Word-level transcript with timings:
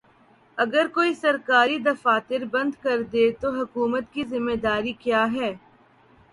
اگر 0.57 0.87
کوئی 0.87 1.13
سرکاری 1.15 1.77
دفاتر 1.79 2.41
بند 2.53 2.71
کردے 2.83 3.25
تو 3.41 3.47
حکومت 3.59 4.05
کی 4.13 4.23
ذمہ 4.25 4.55
داری 4.63 4.93
کیا 5.03 5.23
ہے؟ 5.33 5.51